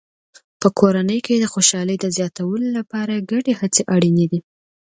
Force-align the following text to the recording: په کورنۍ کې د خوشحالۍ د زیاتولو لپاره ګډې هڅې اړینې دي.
په 0.61 0.67
کورنۍ 0.79 1.19
کې 1.25 1.35
د 1.37 1.45
خوشحالۍ 1.53 1.97
د 2.01 2.05
زیاتولو 2.17 2.67
لپاره 2.77 3.25
ګډې 3.31 3.53
هڅې 3.61 3.81
اړینې 3.95 4.25
دي. 4.31 4.39